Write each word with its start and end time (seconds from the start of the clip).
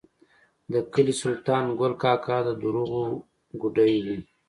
د 0.71 0.73
کلي 0.93 1.13
سلطان 1.21 1.65
ګل 1.79 1.93
کاکا 2.03 2.37
د 2.47 2.49
دروغو 2.61 3.03
ګوډی 3.61 3.93
و. 4.05 4.07